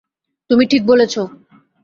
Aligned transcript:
তুমি 0.49 0.63
ঠিক 0.65 0.83
বলেছো। 0.85 1.21